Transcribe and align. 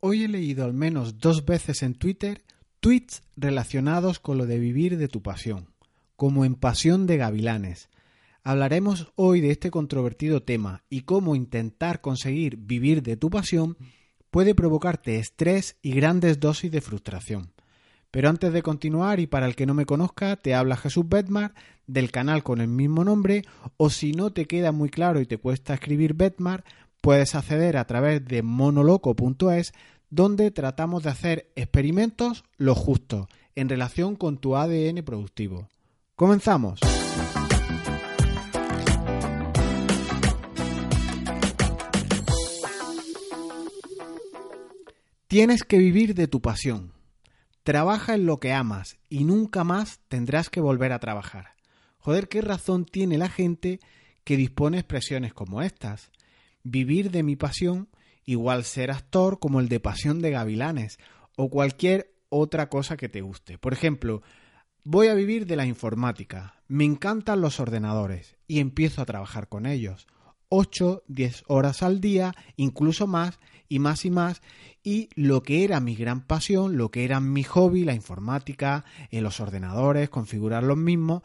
Hoy 0.00 0.22
he 0.22 0.28
leído 0.28 0.64
al 0.64 0.74
menos 0.74 1.18
dos 1.18 1.44
veces 1.44 1.82
en 1.82 1.94
Twitter 1.94 2.44
tweets 2.78 3.24
relacionados 3.36 4.20
con 4.20 4.38
lo 4.38 4.46
de 4.46 4.60
vivir 4.60 4.96
de 4.96 5.08
tu 5.08 5.22
pasión, 5.22 5.70
como 6.14 6.44
en 6.44 6.54
Pasión 6.54 7.08
de 7.08 7.16
Gavilanes. 7.16 7.88
Hablaremos 8.44 9.12
hoy 9.16 9.40
de 9.40 9.50
este 9.50 9.72
controvertido 9.72 10.44
tema 10.44 10.84
y 10.88 11.00
cómo 11.00 11.34
intentar 11.34 12.00
conseguir 12.00 12.58
vivir 12.58 13.02
de 13.02 13.16
tu 13.16 13.28
pasión 13.28 13.76
puede 14.30 14.54
provocarte 14.54 15.18
estrés 15.18 15.76
y 15.82 15.90
grandes 15.90 16.38
dosis 16.38 16.70
de 16.70 16.80
frustración. 16.80 17.52
Pero 18.12 18.28
antes 18.28 18.52
de 18.52 18.62
continuar, 18.62 19.18
y 19.18 19.26
para 19.26 19.46
el 19.46 19.56
que 19.56 19.66
no 19.66 19.74
me 19.74 19.84
conozca, 19.84 20.36
te 20.36 20.54
habla 20.54 20.76
Jesús 20.76 21.08
Betmar 21.08 21.54
del 21.88 22.12
canal 22.12 22.44
con 22.44 22.60
el 22.60 22.68
mismo 22.68 23.02
nombre, 23.02 23.44
o 23.76 23.90
si 23.90 24.12
no 24.12 24.30
te 24.32 24.46
queda 24.46 24.70
muy 24.70 24.90
claro 24.90 25.20
y 25.20 25.26
te 25.26 25.38
cuesta 25.38 25.74
escribir 25.74 26.14
Betmar, 26.14 26.64
puedes 27.00 27.34
acceder 27.34 27.76
a 27.76 27.86
través 27.86 28.24
de 28.24 28.42
monoloco.es, 28.42 29.72
donde 30.10 30.50
tratamos 30.50 31.02
de 31.02 31.10
hacer 31.10 31.50
experimentos 31.56 32.44
lo 32.56 32.74
justo 32.74 33.28
en 33.54 33.68
relación 33.68 34.16
con 34.16 34.38
tu 34.38 34.56
ADN 34.56 35.04
productivo. 35.04 35.68
¡Comenzamos! 36.14 36.80
Tienes 45.28 45.62
que 45.62 45.76
vivir 45.76 46.14
de 46.14 46.26
tu 46.26 46.40
pasión. 46.40 46.92
Trabaja 47.62 48.14
en 48.14 48.24
lo 48.24 48.40
que 48.40 48.54
amas 48.54 48.96
y 49.10 49.24
nunca 49.24 49.62
más 49.62 50.00
tendrás 50.08 50.48
que 50.48 50.60
volver 50.60 50.90
a 50.92 51.00
trabajar. 51.00 51.48
Joder, 51.98 52.28
¿qué 52.28 52.40
razón 52.40 52.86
tiene 52.86 53.18
la 53.18 53.28
gente 53.28 53.78
que 54.24 54.38
dispone 54.38 54.78
expresiones 54.78 55.34
como 55.34 55.60
estas? 55.60 56.10
Vivir 56.62 57.10
de 57.10 57.22
mi 57.22 57.36
pasión 57.36 57.88
igual 58.28 58.64
ser 58.64 58.90
actor 58.90 59.38
como 59.38 59.58
el 59.58 59.70
de 59.70 59.80
Pasión 59.80 60.20
de 60.20 60.30
Gavilanes 60.30 60.98
o 61.34 61.48
cualquier 61.48 62.12
otra 62.28 62.68
cosa 62.68 62.98
que 62.98 63.08
te 63.08 63.22
guste. 63.22 63.56
Por 63.56 63.72
ejemplo, 63.72 64.20
voy 64.84 65.08
a 65.08 65.14
vivir 65.14 65.46
de 65.46 65.56
la 65.56 65.64
informática, 65.64 66.54
me 66.68 66.84
encantan 66.84 67.40
los 67.40 67.58
ordenadores 67.58 68.36
y 68.46 68.60
empiezo 68.60 69.00
a 69.00 69.06
trabajar 69.06 69.48
con 69.48 69.64
ellos. 69.64 70.06
8, 70.50 71.04
10 71.08 71.44
horas 71.46 71.82
al 71.82 72.02
día, 72.02 72.34
incluso 72.56 73.06
más, 73.06 73.38
y 73.66 73.78
más 73.78 74.04
y 74.04 74.10
más, 74.10 74.42
y 74.82 75.08
lo 75.14 75.42
que 75.42 75.64
era 75.64 75.80
mi 75.80 75.94
gran 75.94 76.26
pasión, 76.26 76.76
lo 76.76 76.90
que 76.90 77.04
era 77.04 77.20
mi 77.20 77.44
hobby, 77.44 77.84
la 77.84 77.94
informática, 77.94 78.84
en 79.10 79.24
los 79.24 79.40
ordenadores, 79.40 80.10
configurar 80.10 80.64
los 80.64 80.76
mismos, 80.76 81.22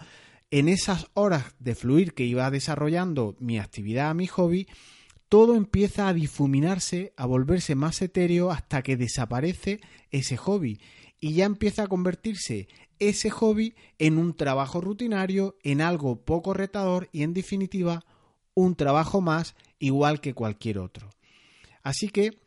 en 0.51 0.69
esas 0.69 1.07
horas 1.15 1.53
de 1.59 1.75
fluir 1.75 2.13
que 2.13 2.23
iba 2.23 2.49
desarrollando 2.49 3.35
mi 3.39 3.59
actividad, 3.59 4.15
mi 4.15 4.27
hobby, 4.27 4.67
todo 5.33 5.55
empieza 5.55 6.07
a 6.07 6.13
difuminarse, 6.13 7.11
a 7.17 7.25
volverse 7.25 7.73
más 7.73 8.03
etéreo 8.03 8.51
hasta 8.51 8.83
que 8.83 8.97
desaparece 8.97 9.81
ese 10.11 10.37
hobby 10.37 10.79
y 11.19 11.33
ya 11.33 11.45
empieza 11.45 11.81
a 11.81 11.87
convertirse 11.87 12.67
ese 12.99 13.31
hobby 13.31 13.73
en 13.97 14.19
un 14.19 14.35
trabajo 14.35 14.79
rutinario, 14.79 15.57
en 15.63 15.81
algo 15.81 16.23
poco 16.23 16.53
retador 16.53 17.09
y 17.11 17.23
en 17.23 17.33
definitiva 17.33 18.05
un 18.53 18.75
trabajo 18.75 19.21
más 19.21 19.55
igual 19.79 20.21
que 20.21 20.35
cualquier 20.35 20.77
otro. 20.77 21.09
Así 21.81 22.09
que 22.09 22.37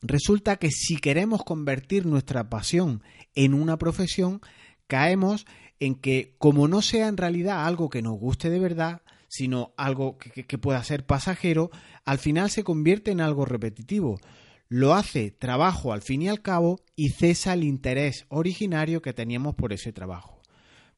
resulta 0.00 0.56
que 0.56 0.70
si 0.70 0.96
queremos 0.96 1.44
convertir 1.44 2.06
nuestra 2.06 2.48
pasión 2.48 3.02
en 3.34 3.52
una 3.52 3.76
profesión, 3.76 4.40
caemos 4.86 5.44
en 5.78 5.94
que 5.94 6.36
como 6.38 6.68
no 6.68 6.80
sea 6.80 7.08
en 7.08 7.18
realidad 7.18 7.66
algo 7.66 7.90
que 7.90 8.00
nos 8.00 8.18
guste 8.18 8.48
de 8.48 8.60
verdad, 8.60 9.02
sino 9.34 9.74
algo 9.76 10.16
que, 10.16 10.58
pueda 10.58 10.84
ser 10.84 11.04
pasajero, 11.06 11.72
al 12.04 12.18
final 12.18 12.50
se 12.50 12.62
convierte 12.62 13.10
en 13.10 13.20
algo 13.20 13.44
repetitivo. 13.44 14.20
Lo 14.68 14.94
hace 14.94 15.32
trabajo 15.32 15.92
al 15.92 16.02
fin 16.02 16.22
y 16.22 16.28
al 16.28 16.40
cabo 16.40 16.78
y 16.94 17.08
cesa 17.08 17.52
el 17.52 17.64
interés 17.64 18.26
originario 18.28 19.02
que 19.02 19.12
teníamos 19.12 19.56
por 19.56 19.72
ese 19.72 19.92
trabajo. 19.92 20.40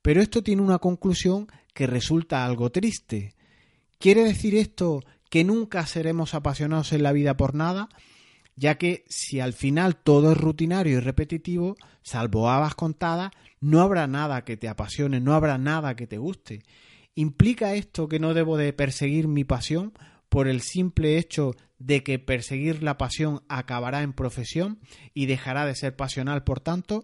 Pero 0.03 0.21
esto 0.21 0.43
tiene 0.43 0.61
una 0.61 0.81
conclusión 0.81 1.47
que 1.73 1.87
resulta 1.87 2.45
algo 2.45 2.71
triste. 2.71 3.35
¿Quiere 3.99 4.23
decir 4.23 4.55
esto 4.55 5.03
que 5.31 5.43
nunca 5.43 5.87
seremos 5.87 6.35
apasionados 6.35 6.93
en 6.93 7.05
la 7.05 7.13
vida 7.13 7.39
por 7.39 7.55
nada? 7.55 7.89
Ya 8.55 8.77
que 8.77 9.05
si 9.09 9.41
al 9.41 9.55
final 9.55 9.97
todo 9.97 10.33
es 10.33 10.37
rutinario 10.37 10.99
y 10.99 11.01
repetitivo, 11.01 11.77
salvo 12.03 12.51
habas 12.51 12.75
contadas, 12.75 13.31
no 13.61 13.81
habrá 13.81 14.07
nada 14.07 14.45
que 14.45 14.59
te 14.59 14.69
apasione, 14.69 15.21
no 15.21 15.33
habrá 15.33 15.57
nada 15.57 15.97
que 15.97 16.07
te 16.07 16.19
guste. 16.19 16.65
¿Implica 17.19 17.73
esto 17.75 18.09
que 18.09 18.21
no 18.21 18.35
debo 18.35 18.59
de 18.59 18.75
perseguir 18.75 19.27
mi 19.27 19.43
pasión 19.43 19.95
por 20.29 20.49
el 20.49 20.61
simple 20.61 21.17
hecho 21.17 21.57
de 21.79 22.03
que 22.03 22.19
perseguir 22.19 22.83
la 22.83 22.99
pasión 22.99 23.43
acabará 23.49 24.03
en 24.03 24.13
profesión 24.13 24.81
y 25.15 25.25
dejará 25.25 25.65
de 25.65 25.75
ser 25.75 25.97
pasional, 25.97 26.45
por 26.45 26.61
tanto, 26.61 27.03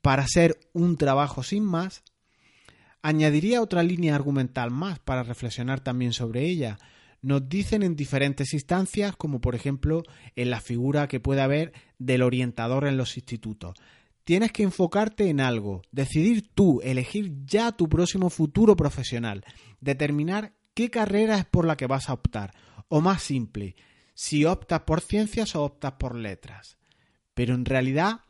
para 0.00 0.26
ser 0.26 0.58
un 0.72 0.96
trabajo 0.96 1.42
sin 1.42 1.64
más? 1.64 2.02
Añadiría 3.02 3.60
otra 3.60 3.82
línea 3.82 4.14
argumental 4.14 4.70
más 4.70 4.98
para 5.00 5.22
reflexionar 5.22 5.80
también 5.80 6.14
sobre 6.14 6.46
ella. 6.46 6.78
Nos 7.20 7.46
dicen 7.46 7.82
en 7.82 7.94
diferentes 7.94 8.54
instancias, 8.54 9.16
como 9.16 9.42
por 9.42 9.54
ejemplo 9.54 10.02
en 10.34 10.48
la 10.48 10.62
figura 10.62 11.08
que 11.08 11.20
puede 11.20 11.42
haber 11.42 11.74
del 11.98 12.22
orientador 12.22 12.86
en 12.86 12.96
los 12.96 13.18
institutos. 13.18 13.74
Tienes 14.24 14.52
que 14.52 14.62
enfocarte 14.62 15.28
en 15.28 15.40
algo, 15.40 15.82
decidir 15.90 16.48
tú, 16.54 16.80
elegir 16.82 17.44
ya 17.44 17.72
tu 17.72 17.88
próximo 17.88 18.30
futuro 18.30 18.76
profesional, 18.76 19.44
determinar 19.80 20.52
qué 20.74 20.90
carrera 20.90 21.38
es 21.38 21.44
por 21.44 21.66
la 21.66 21.76
que 21.76 21.86
vas 21.86 22.08
a 22.08 22.12
optar, 22.12 22.54
o 22.88 23.00
más 23.00 23.22
simple, 23.22 23.74
si 24.14 24.44
optas 24.44 24.82
por 24.82 25.00
ciencias 25.00 25.56
o 25.56 25.64
optas 25.64 25.92
por 25.92 26.14
letras. 26.14 26.78
Pero 27.34 27.54
en 27.54 27.64
realidad, 27.64 28.20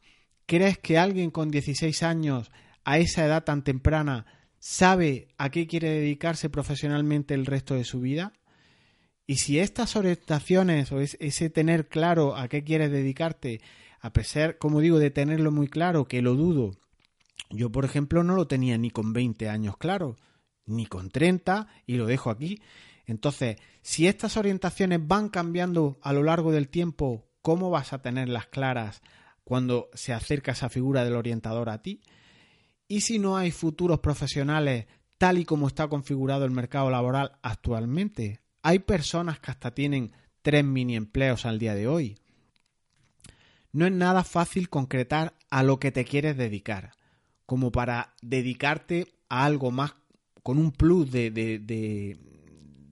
¿crees 0.47 0.79
que 0.79 0.99
alguien 0.99 1.31
con 1.31 1.51
16 1.51 2.03
años, 2.03 2.51
a 2.85 2.99
esa 2.99 3.27
edad 3.27 3.45
tan 3.45 3.63
temprana, 3.63 4.27
sabe 4.59 5.29
a 5.37 5.51
qué 5.51 5.67
quiere 5.67 5.91
dedicarse 5.91 6.49
profesionalmente 6.49 7.35
el 7.35 7.45
resto 7.47 7.75
de 7.75 7.85
su 7.85 8.01
vida? 8.01 8.33
Y 9.27 9.37
si 9.37 9.59
estas 9.59 9.97
orientaciones 9.97 10.91
o 10.93 11.01
ese 11.01 11.51
tener 11.51 11.89
claro 11.89 12.37
a 12.37 12.49
qué 12.49 12.65
quieres 12.65 12.91
dedicarte, 12.91 13.61
a 14.03 14.13
pesar, 14.13 14.59
como 14.59 14.81
digo, 14.81 14.99
de 14.99 15.13
tenerlo 15.13 15.53
muy 15.53 15.69
claro, 15.69 16.07
que 16.07 16.23
lo 16.23 16.35
dudo, 16.35 16.73
yo 17.51 17.71
por 17.71 17.85
ejemplo 17.85 18.25
no 18.25 18.35
lo 18.35 18.49
tenía 18.49 18.77
ni 18.77 18.91
con 18.91 19.13
20 19.13 19.49
años 19.49 19.77
claro, 19.77 20.17
ni 20.67 20.87
con 20.87 21.09
30, 21.09 21.69
y 21.87 21.95
lo 21.95 22.07
dejo 22.07 22.29
aquí. 22.29 22.61
Entonces, 23.07 23.59
si 23.81 24.09
estas 24.09 24.37
orientaciones 24.37 25.07
van 25.07 25.29
cambiando 25.29 25.99
a 26.03 26.13
lo 26.13 26.25
largo 26.25 26.51
del 26.51 26.69
tiempo, 26.69 27.29
¿cómo 27.43 27.71
vas 27.71 27.93
a 27.93 28.03
tenerlas 28.03 28.49
claras 28.49 29.03
cuando 29.45 29.89
se 29.95 30.13
acerca 30.13 30.51
esa 30.51 30.69
figura 30.69 31.05
del 31.05 31.15
orientador 31.15 31.71
a 31.71 31.81
ti? 31.81 32.03
¿Y 32.89 33.03
si 33.03 33.21
no 33.21 33.37
hay 33.37 33.53
futuros 33.53 34.01
profesionales 34.01 34.87
tal 35.17 35.39
y 35.39 35.45
como 35.45 35.69
está 35.69 35.87
configurado 35.87 36.45
el 36.45 36.51
mercado 36.51 36.91
laboral 36.91 37.39
actualmente? 37.43 38.41
Hay 38.63 38.81
personas 38.81 39.39
que 39.39 39.53
hasta 39.53 39.75
tienen 39.75 40.13
tres 40.43 40.65
mini 40.65 40.97
empleos 40.97 41.47
al 41.47 41.61
día 41.61 41.77
de 41.77 41.87
hoy. 41.87 42.19
No 43.73 43.87
es 43.87 43.93
nada 43.93 44.23
fácil 44.23 44.69
concretar 44.69 45.35
a 45.51 45.63
lo 45.63 45.79
que 45.81 45.93
te 45.93 46.05
quieres 46.05 46.37
dedicar, 46.37 46.93
como 47.47 47.73
para 47.73 48.15
dedicarte 48.21 49.15
a 49.29 49.45
algo 49.45 49.71
más 49.71 49.95
con 50.43 50.59
un 50.59 50.73
plus 50.73 51.11
de, 51.11 51.31
de, 51.31 52.19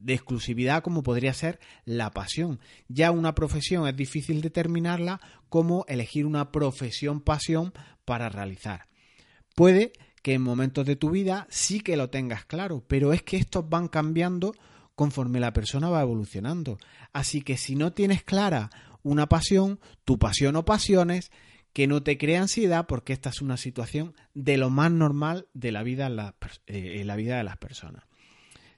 exclusividad 0.06 0.82
como 0.82 1.02
podría 1.02 1.34
ser 1.34 1.60
la 1.84 2.10
pasión. 2.10 2.60
Ya 2.88 3.10
una 3.10 3.34
profesión 3.34 3.86
es 3.86 3.96
difícil 3.96 4.40
determinarla 4.40 5.20
como 5.48 5.84
elegir 5.86 6.24
una 6.24 6.50
profesión 6.50 7.20
pasión 7.20 7.72
para 8.04 8.28
realizar. 8.28 8.86
Puede 9.54 9.92
que 10.22 10.34
en 10.34 10.42
momentos 10.42 10.86
de 10.86 10.96
tu 10.96 11.10
vida 11.10 11.46
sí 11.50 11.80
que 11.80 11.96
lo 11.96 12.08
tengas 12.08 12.44
claro, 12.44 12.84
pero 12.86 13.12
es 13.12 13.22
que 13.22 13.36
estos 13.36 13.68
van 13.68 13.88
cambiando 13.88 14.54
conforme 14.94 15.40
la 15.40 15.52
persona 15.52 15.88
va 15.88 16.02
evolucionando. 16.02 16.78
Así 17.12 17.42
que 17.42 17.56
si 17.56 17.74
no 17.74 17.92
tienes 17.92 18.22
clara 18.22 18.70
una 19.02 19.28
pasión, 19.28 19.80
tu 20.04 20.18
pasión 20.18 20.56
o 20.56 20.64
pasiones, 20.64 21.30
que 21.72 21.86
no 21.86 22.02
te 22.02 22.18
crea 22.18 22.42
ansiedad 22.42 22.86
porque 22.86 23.12
esta 23.12 23.30
es 23.30 23.40
una 23.42 23.56
situación 23.56 24.14
de 24.34 24.56
lo 24.56 24.70
más 24.70 24.90
normal 24.90 25.46
de 25.54 25.72
la 25.72 25.82
vida 25.82 26.06
en 26.06 26.16
la, 26.16 26.34
eh, 26.66 27.02
la 27.04 27.16
vida 27.16 27.36
de 27.36 27.44
las 27.44 27.58
personas. 27.58 28.04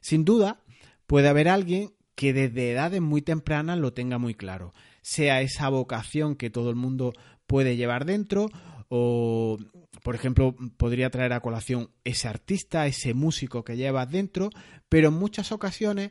Sin 0.01 0.25
duda, 0.25 0.61
puede 1.07 1.29
haber 1.29 1.49
alguien 1.49 1.93
que 2.15 2.33
desde 2.33 2.73
edades 2.73 3.01
muy 3.01 3.23
tempranas 3.23 3.79
lo 3.79 3.95
tenga 3.95 4.19
muy 4.19 4.35
claro, 4.35 4.75
sea 5.01 5.41
esa 5.41 5.69
vocación 5.71 6.37
que 6.37 6.51
todo 6.51 6.69
el 6.69 6.77
mundo 6.77 7.13
puede 7.47 7.77
llevar 7.77 8.05
dentro 8.05 8.49
o 8.89 9.59
por 10.03 10.15
ejemplo, 10.15 10.57
podría 10.77 11.11
traer 11.11 11.33
a 11.33 11.41
colación 11.41 11.91
ese 12.05 12.29
artista, 12.29 12.87
ese 12.87 13.15
músico 13.15 13.65
que 13.65 13.77
llevas 13.77 14.11
dentro, 14.11 14.51
pero 14.89 15.09
en 15.09 15.15
muchas 15.15 15.53
ocasiones 15.53 16.11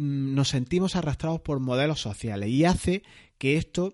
nos 0.00 0.48
sentimos 0.48 0.96
arrastrados 0.96 1.40
por 1.40 1.60
modelos 1.60 2.00
sociales 2.00 2.48
y 2.48 2.64
hace 2.64 3.02
que 3.38 3.56
esto 3.56 3.92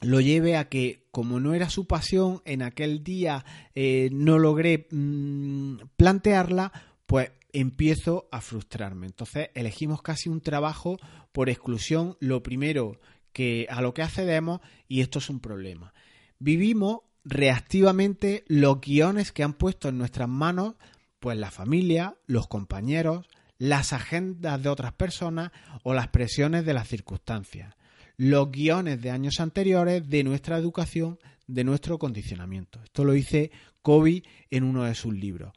lo 0.00 0.20
lleve 0.20 0.56
a 0.56 0.68
que, 0.68 1.06
como 1.10 1.40
no 1.40 1.54
era 1.54 1.68
su 1.68 1.86
pasión, 1.86 2.42
en 2.44 2.62
aquel 2.62 3.02
día 3.02 3.44
eh, 3.74 4.08
no 4.12 4.38
logré 4.38 4.86
mm, 4.90 5.78
plantearla, 5.96 6.72
pues 7.06 7.32
empiezo 7.52 8.28
a 8.30 8.40
frustrarme. 8.40 9.06
Entonces 9.06 9.48
elegimos 9.54 10.02
casi 10.02 10.28
un 10.28 10.40
trabajo 10.40 10.96
por 11.32 11.48
exclusión. 11.48 12.16
Lo 12.20 12.42
primero 12.42 13.00
que, 13.32 13.66
a 13.70 13.80
lo 13.80 13.94
que 13.94 14.02
accedemos 14.02 14.60
y 14.86 15.00
esto 15.00 15.18
es 15.18 15.28
un 15.28 15.40
problema. 15.40 15.92
Vivimos 16.38 17.00
reactivamente 17.24 18.44
los 18.46 18.80
guiones 18.80 19.32
que 19.32 19.42
han 19.42 19.54
puesto 19.54 19.88
en 19.88 19.98
nuestras 19.98 20.28
manos 20.28 20.74
pues 21.18 21.36
la 21.38 21.50
familia, 21.50 22.16
los 22.26 22.46
compañeros, 22.46 23.26
las 23.58 23.92
agendas 23.92 24.62
de 24.62 24.68
otras 24.68 24.92
personas 24.92 25.50
o 25.82 25.94
las 25.94 26.08
presiones 26.08 26.64
de 26.64 26.74
las 26.74 26.88
circunstancias, 26.88 27.74
los 28.16 28.50
guiones 28.50 29.00
de 29.00 29.10
años 29.10 29.40
anteriores 29.40 30.08
de 30.08 30.24
nuestra 30.24 30.58
educación, 30.58 31.18
de 31.46 31.64
nuestro 31.64 31.98
condicionamiento. 31.98 32.80
Esto 32.82 33.04
lo 33.04 33.12
dice 33.12 33.50
Kobe 33.82 34.22
en 34.50 34.64
uno 34.64 34.84
de 34.84 34.94
sus 34.94 35.14
libros. 35.14 35.52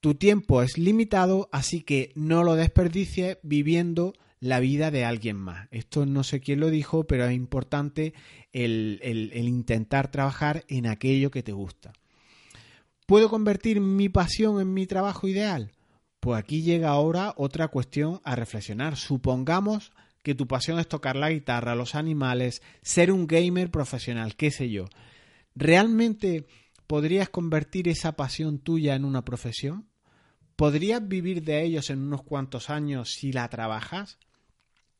Tu 0.00 0.14
tiempo 0.14 0.62
es 0.62 0.76
limitado, 0.76 1.48
así 1.50 1.82
que 1.82 2.12
no 2.14 2.44
lo 2.44 2.56
desperdicies 2.56 3.38
viviendo 3.42 4.12
la 4.38 4.60
vida 4.60 4.90
de 4.90 5.06
alguien 5.06 5.36
más. 5.36 5.68
Esto 5.70 6.04
no 6.04 6.24
sé 6.24 6.40
quién 6.40 6.60
lo 6.60 6.68
dijo, 6.68 7.04
pero 7.04 7.24
es 7.24 7.34
importante 7.34 8.12
el, 8.52 9.00
el 9.02 9.48
intentar 9.48 10.10
trabajar 10.10 10.64
en 10.68 10.86
aquello 10.86 11.30
que 11.30 11.42
te 11.42 11.52
gusta. 11.52 11.94
¿Puedo 13.06 13.30
convertir 13.30 13.80
mi 13.80 14.10
pasión 14.10 14.60
en 14.60 14.74
mi 14.74 14.86
trabajo 14.86 15.28
ideal? 15.28 15.72
Pues 16.24 16.38
aquí 16.38 16.62
llega 16.62 16.88
ahora 16.88 17.34
otra 17.36 17.68
cuestión 17.68 18.22
a 18.24 18.34
reflexionar. 18.34 18.96
Supongamos 18.96 19.92
que 20.22 20.34
tu 20.34 20.46
pasión 20.46 20.78
es 20.78 20.88
tocar 20.88 21.16
la 21.16 21.28
guitarra, 21.28 21.74
los 21.74 21.94
animales, 21.94 22.62
ser 22.80 23.12
un 23.12 23.26
gamer 23.26 23.70
profesional, 23.70 24.34
qué 24.34 24.50
sé 24.50 24.70
yo. 24.70 24.86
¿Realmente 25.54 26.46
podrías 26.86 27.28
convertir 27.28 27.88
esa 27.88 28.12
pasión 28.12 28.58
tuya 28.58 28.94
en 28.94 29.04
una 29.04 29.22
profesión? 29.22 29.86
¿Podrías 30.56 31.06
vivir 31.06 31.44
de 31.44 31.62
ellos 31.62 31.90
en 31.90 32.00
unos 32.00 32.22
cuantos 32.22 32.70
años 32.70 33.12
si 33.12 33.30
la 33.30 33.46
trabajas? 33.50 34.18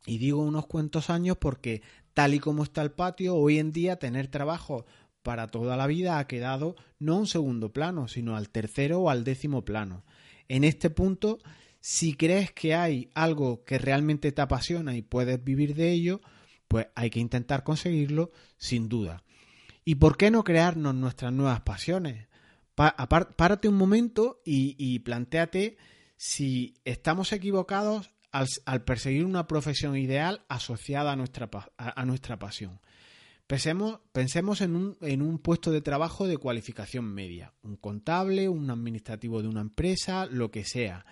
Y 0.04 0.18
digo 0.18 0.42
unos 0.42 0.66
cuantos 0.66 1.08
años 1.08 1.38
porque 1.40 1.80
tal 2.12 2.34
y 2.34 2.38
como 2.38 2.64
está 2.64 2.82
el 2.82 2.92
patio, 2.92 3.34
hoy 3.34 3.60
en 3.60 3.72
día 3.72 3.96
tener 3.96 4.28
trabajo 4.28 4.84
para 5.22 5.46
toda 5.46 5.78
la 5.78 5.86
vida 5.86 6.18
ha 6.18 6.26
quedado 6.26 6.76
no 6.98 7.16
un 7.16 7.26
segundo 7.26 7.72
plano, 7.72 8.08
sino 8.08 8.36
al 8.36 8.50
tercero 8.50 9.00
o 9.00 9.08
al 9.08 9.24
décimo 9.24 9.64
plano. 9.64 10.04
En 10.48 10.64
este 10.64 10.90
punto, 10.90 11.38
si 11.80 12.14
crees 12.14 12.52
que 12.52 12.74
hay 12.74 13.10
algo 13.14 13.64
que 13.64 13.78
realmente 13.78 14.32
te 14.32 14.42
apasiona 14.42 14.96
y 14.96 15.02
puedes 15.02 15.42
vivir 15.42 15.74
de 15.74 15.92
ello, 15.92 16.20
pues 16.68 16.86
hay 16.94 17.10
que 17.10 17.20
intentar 17.20 17.62
conseguirlo 17.62 18.32
sin 18.56 18.88
duda. 18.88 19.22
¿Y 19.84 19.96
por 19.96 20.16
qué 20.16 20.30
no 20.30 20.44
crearnos 20.44 20.94
nuestras 20.94 21.32
nuevas 21.32 21.60
pasiones? 21.60 22.26
párate 22.74 23.68
un 23.68 23.76
momento 23.76 24.40
y, 24.44 24.98
planteate 25.00 25.76
si 26.16 26.74
estamos 26.84 27.32
equivocados 27.32 28.10
al, 28.32 28.82
perseguir 28.84 29.24
una 29.24 29.46
profesión 29.46 29.96
ideal 29.96 30.44
asociada 30.48 31.12
a 31.12 31.16
nuestra, 31.16 31.48
a, 31.76 32.04
nuestra 32.04 32.38
pasión. 32.38 32.80
Pensemos, 33.46 34.00
en, 34.62 34.74
un, 34.74 34.96
en, 35.02 35.20
un, 35.20 35.38
puesto 35.38 35.70
de 35.70 35.82
trabajo 35.82 36.26
de 36.26 36.38
cualificación 36.38 37.04
media, 37.04 37.52
un 37.62 37.76
contable, 37.76 38.48
un 38.48 38.70
administrativo 38.70 39.42
de 39.42 39.48
una 39.48 39.60
empresa, 39.60 40.24
lo 40.26 40.50
que 40.50 40.64
sea. 40.64 41.04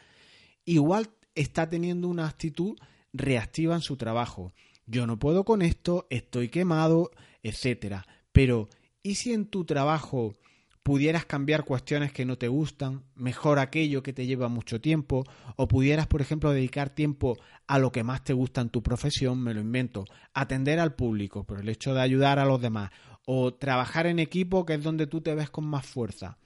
Igual 0.65 1.11
está 1.35 1.69
teniendo 1.69 2.09
una 2.09 2.27
actitud 2.27 2.79
reactiva 3.13 3.75
en 3.75 3.83
su 3.83 3.97
trabajo. 3.97 4.55
Yo 4.87 5.07
no 5.07 5.19
puedo 5.19 5.45
con 5.45 5.61
esto, 5.61 6.07
estoy 6.09 6.49
quemado, 6.49 7.11
etcétera. 7.43 8.07
Pero, 8.33 8.71
¿y 9.03 9.17
si 9.17 9.35
en 9.35 9.47
tu 9.47 9.67
trabajo 9.67 10.35
pudieras 10.83 11.25
cambiar 11.25 11.65
cuestiones 11.65 12.13
que 12.13 12.25
no 12.25 12.37
te 12.37 12.49
gustan, 12.49 13.05
mejor 13.15 13.59
aquello 13.59 14.03
que 14.03 14.13
te 14.13 14.27
lleva 14.27 14.49
mucho 14.49 14.81
tiempo, 14.81 15.25
o 15.57 15.69
pudieras, 15.69 16.07
por 16.07 16.21
ejemplo, 16.21 16.53
dedicar 16.53 16.91
tiempo 16.91 17.39
a 17.67 17.79
lo 17.79 17.93
que 17.93 18.03
más 18.03 18.25
te 18.25 18.33
gusta 18.33 18.61
en 18.61 18.71
tu 18.71 18.83
profesión, 18.83 19.43
me 19.43 19.55
lo 19.55 19.61
invento, 19.61 20.05
atender 20.35 20.81
al 20.81 20.95
público 20.95 21.45
por 21.45 21.61
el 21.61 21.69
hecho 21.69 21.95
de 21.95 22.01
ayudar 22.01 22.39
a 22.39 22.45
los 22.45 22.61
demás, 22.61 22.91
o 23.27 23.55
trabajar 23.55 24.07
en 24.07 24.19
equipo, 24.19 24.67
que 24.67 24.75
es 24.75 24.83
donde 24.83 25.07
tú 25.07 25.21
te 25.21 25.35
ves 25.35 25.51
con 25.51 25.65
más 25.65 25.87
fuerza. 25.87 26.39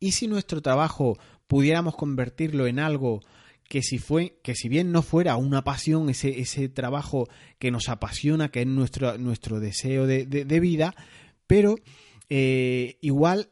¿Y 0.00 0.12
si 0.12 0.26
nuestro 0.26 0.62
trabajo 0.62 1.18
pudiéramos 1.46 1.96
convertirlo 1.96 2.66
en 2.66 2.78
algo 2.78 3.20
que 3.68 3.82
si 3.82 3.98
fue, 3.98 4.38
que 4.42 4.54
si 4.54 4.70
bien 4.70 4.92
no 4.92 5.02
fuera 5.02 5.36
una 5.36 5.62
pasión, 5.62 6.08
ese, 6.08 6.40
ese 6.40 6.70
trabajo 6.70 7.28
que 7.58 7.70
nos 7.70 7.90
apasiona, 7.90 8.48
que 8.48 8.62
es 8.62 8.66
nuestro, 8.66 9.18
nuestro 9.18 9.60
deseo 9.60 10.06
de, 10.06 10.24
de 10.24 10.60
vida, 10.60 10.94
pero 11.46 11.74
eh, 12.28 12.98
igual 13.00 13.50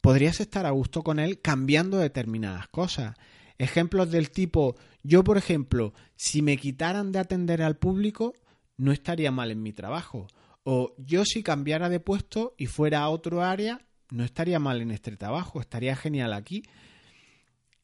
podrías 0.00 0.40
estar 0.40 0.66
a 0.66 0.70
gusto 0.70 1.02
con 1.02 1.18
él 1.18 1.40
cambiando 1.40 1.98
determinadas 1.98 2.68
cosas. 2.68 3.14
Ejemplos 3.58 4.10
del 4.10 4.30
tipo, 4.30 4.76
yo 5.02 5.24
por 5.24 5.36
ejemplo, 5.36 5.92
si 6.16 6.42
me 6.42 6.56
quitaran 6.56 7.12
de 7.12 7.18
atender 7.18 7.62
al 7.62 7.76
público, 7.76 8.32
no 8.76 8.92
estaría 8.92 9.30
mal 9.30 9.50
en 9.50 9.62
mi 9.62 9.72
trabajo. 9.72 10.26
O 10.62 10.94
yo 10.98 11.24
si 11.24 11.42
cambiara 11.42 11.88
de 11.88 12.00
puesto 12.00 12.54
y 12.56 12.66
fuera 12.66 13.00
a 13.00 13.08
otro 13.08 13.42
área, 13.42 13.80
no 14.10 14.24
estaría 14.24 14.58
mal 14.58 14.80
en 14.80 14.92
este 14.92 15.16
trabajo, 15.16 15.60
estaría 15.60 15.96
genial 15.96 16.32
aquí. 16.32 16.62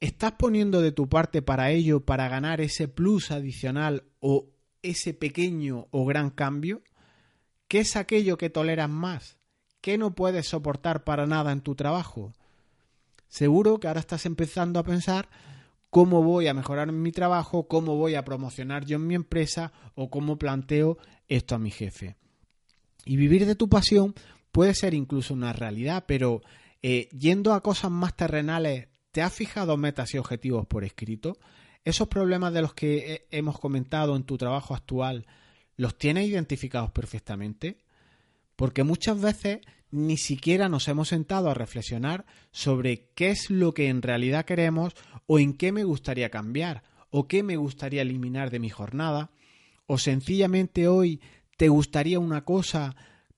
¿Estás 0.01 0.33
poniendo 0.33 0.81
de 0.81 0.93
tu 0.93 1.09
parte 1.09 1.43
para 1.43 1.71
ello, 1.71 2.05
para 2.05 2.29
ganar 2.29 2.61
ese 2.61 2.89
plus 2.89 3.31
adicional 3.31 4.05
o 4.21 4.51
ese 4.83 5.15
pequeño 5.15 5.89
o 5.91 6.05
gran 6.05 6.31
cambio? 6.31 6.83
¿Qué 7.69 7.81
es 7.81 7.97
aquello 7.97 8.37
que 8.37 8.51
toleras 8.51 8.91
más? 8.91 9.39
¿Qué 9.85 9.99
no 9.99 10.15
puedes 10.15 10.49
soportar 10.49 11.05
para 11.05 11.27
nada 11.27 11.53
en 11.53 11.61
tu 11.61 11.75
trabajo? 11.75 12.33
Seguro 13.29 13.79
que 13.79 13.87
ahora 13.87 14.01
estás 14.01 14.25
empezando 14.25 14.81
a 14.81 14.83
pensar 14.83 15.29
cómo 15.91 16.23
voy 16.23 16.47
a 16.47 16.55
mejorar 16.55 16.91
mi 16.91 17.13
trabajo, 17.13 17.69
cómo 17.69 17.95
voy 17.95 18.15
a 18.15 18.25
promocionar 18.25 18.87
yo 18.87 18.97
en 18.97 19.07
mi 19.07 19.15
empresa 19.15 19.75
o 19.95 20.09
cómo 20.09 20.39
planteo 20.39 20.97
esto 21.29 21.55
a 21.55 21.59
mi 21.59 21.71
jefe. 21.71 22.17
Y 23.05 23.19
vivir 23.19 23.45
de 23.45 23.57
tu 23.57 23.69
pasión 23.69 24.15
puede 24.53 24.73
ser 24.73 24.95
incluso 24.95 25.35
una 25.35 25.53
realidad, 25.53 26.05
pero 26.09 26.41
eh, 26.81 27.11
yendo 27.11 27.53
a 27.53 27.63
cosas 27.63 27.91
más 27.91 28.17
terrenales, 28.17 28.89
¿te 29.13 29.21
has 29.21 29.35
fijado 29.35 29.77
metas 29.77 30.15
y 30.15 30.17
objetivos 30.17 30.67
por 30.67 30.85
escrito? 30.85 31.37
¿Esos 31.85 32.09
problemas 32.09 32.55
de 32.55 32.63
los 32.63 32.73
que 32.73 33.27
hemos 33.31 33.61
comentado 33.61 34.17
en 34.17 34.25
tu 34.25 34.39
trabajo 34.39 34.75
actual, 34.75 35.27
los 35.77 35.99
tienes 35.99 36.27
identificados 36.27 36.91
perfectamente? 36.91 37.84
Porque 38.57 38.85
muchas 38.85 39.21
veces 39.21 39.61
ni 39.91 40.17
siquiera 40.17 40.69
nos 40.69 40.89
hemos 40.89 41.09
sentado 41.09 41.49
a 41.49 41.55
reflexionar 41.55 42.27
sobre 42.51 43.11
qué 43.15 43.31
es 43.31 43.49
lo 43.49 43.73
que 43.75 43.89
en 43.89 44.03
realidad 44.03 44.45
queremos 44.45 44.95
o 45.27 45.39
en 45.39 45.55
qué 45.55 45.71
me 45.71 45.85
gustaría 45.85 46.31
cambiar 46.31 46.83
o 47.11 47.29
qué 47.29 47.45
me 47.45 47.57
gustaría 47.57 48.03
eliminar 48.03 48.51
de 48.51 48.59
mi 48.59 48.71
jornada 48.71 49.31
o 49.87 49.99
sencillamente 49.99 50.89
hoy 50.89 51.21
te 51.57 51.69
gustaría 51.69 52.19
una 52.19 52.45
cosa 52.45 52.97